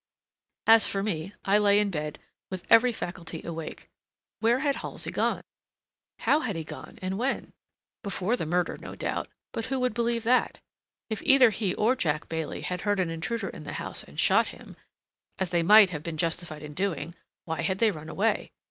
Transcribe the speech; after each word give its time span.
As 0.65 0.87
for 0.87 1.03
me, 1.03 1.31
I 1.45 1.59
lay 1.59 1.77
in 1.79 1.91
bed, 1.91 2.17
with 2.49 2.65
every 2.71 2.91
faculty 2.91 3.43
awake. 3.43 3.87
Where 4.39 4.57
had 4.57 4.77
Halsey 4.77 5.11
gone? 5.11 5.43
How 6.21 6.39
had 6.39 6.55
he 6.55 6.63
gone, 6.63 6.97
and 7.03 7.19
when? 7.19 7.53
Before 8.01 8.35
the 8.35 8.47
murder, 8.47 8.79
no 8.79 8.95
doubt, 8.95 9.29
but 9.51 9.65
who 9.65 9.79
would 9.79 9.93
believe 9.93 10.23
that? 10.23 10.57
If 11.11 11.21
either 11.21 11.51
he 11.51 11.75
or 11.75 11.95
Jack 11.95 12.27
Bailey 12.29 12.61
had 12.61 12.81
heard 12.81 12.99
an 12.99 13.11
intruder 13.11 13.49
in 13.49 13.63
the 13.63 13.73
house 13.73 14.01
and 14.01 14.19
shot 14.19 14.47
him—as 14.47 15.51
they 15.51 15.61
might 15.61 15.91
have 15.91 16.01
been 16.01 16.17
justified 16.17 16.63
in 16.63 16.73
doing—why 16.73 17.61
had 17.61 17.77
they 17.77 17.91
run 17.91 18.09
away? 18.09 18.49